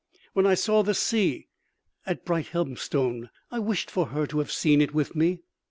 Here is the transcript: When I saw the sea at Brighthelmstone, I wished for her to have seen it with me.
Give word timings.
When 0.33 0.47
I 0.47 0.55
saw 0.55 0.81
the 0.81 0.95
sea 0.95 1.47
at 2.07 2.25
Brighthelmstone, 2.25 3.29
I 3.51 3.59
wished 3.59 3.91
for 3.91 4.07
her 4.07 4.25
to 4.25 4.39
have 4.39 4.51
seen 4.51 4.81
it 4.81 4.95
with 4.95 5.15
me. 5.15 5.41